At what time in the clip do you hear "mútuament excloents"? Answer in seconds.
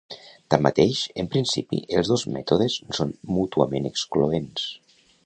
3.37-4.65